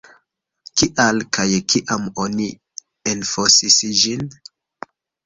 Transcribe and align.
Kial 0.81 1.19
kaj 1.37 1.45
kiam 1.73 2.07
oni 2.23 2.47
enfosis 3.13 3.79
ĝin? 4.01 4.25